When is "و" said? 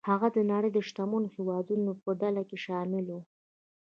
3.13-3.19